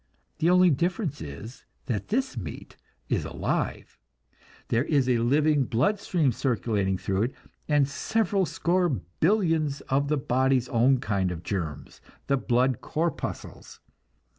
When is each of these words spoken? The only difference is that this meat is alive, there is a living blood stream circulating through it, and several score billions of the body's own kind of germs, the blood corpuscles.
The 0.39 0.49
only 0.49 0.71
difference 0.71 1.21
is 1.21 1.63
that 1.85 2.07
this 2.07 2.35
meat 2.35 2.75
is 3.07 3.23
alive, 3.23 3.99
there 4.69 4.85
is 4.85 5.07
a 5.07 5.19
living 5.19 5.65
blood 5.65 5.99
stream 5.99 6.31
circulating 6.31 6.97
through 6.97 7.21
it, 7.21 7.35
and 7.67 7.87
several 7.87 8.47
score 8.47 8.89
billions 8.89 9.81
of 9.89 10.07
the 10.07 10.17
body's 10.17 10.67
own 10.69 10.99
kind 11.01 11.29
of 11.29 11.43
germs, 11.43 12.01
the 12.25 12.35
blood 12.37 12.81
corpuscles. 12.81 13.79